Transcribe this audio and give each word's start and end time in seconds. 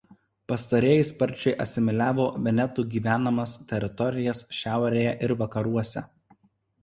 Pastarieji 0.51 1.01
sparčiai 1.09 1.51
asimiliavo 1.65 2.23
venetų 2.47 2.85
gyvenamas 2.95 3.53
teritorijas 3.73 4.41
šiaurėje 4.61 5.13
ir 5.27 5.35
vakaruose. 5.43 6.03